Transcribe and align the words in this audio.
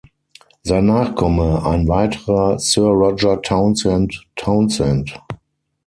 Sein 0.63 0.87
Nachkomme, 0.87 1.63
ein 1.63 1.87
weiterer 1.87 2.57
Sir 2.57 2.87
Roger 2.87 3.39
Townshend 3.39 4.19
Townshend. 4.35 5.13